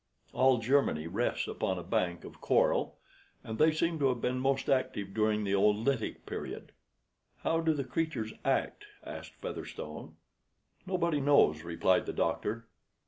All 0.33 0.57
Germany 0.57 1.05
rests 1.05 1.47
upon 1.47 1.77
a 1.77 1.83
bank 1.83 2.23
of 2.23 2.41
coral; 2.41 2.97
and 3.43 3.59
they 3.59 3.71
seem 3.71 3.99
to 3.99 4.07
have 4.09 4.19
been 4.19 4.39
most 4.39 4.67
active 4.67 5.13
during 5.13 5.43
the 5.43 5.51
Oolitic 5.53 6.25
Period." 6.25 6.71
"How 7.43 7.59
do 7.61 7.71
the 7.71 7.83
creatures 7.83 8.33
act?" 8.43 8.85
asked 9.03 9.35
Featherstone. 9.35 10.15
"Nobody 10.87 11.21
knows," 11.21 11.61
replied 11.63 12.07
the 12.07 12.13
doctor. 12.13 12.65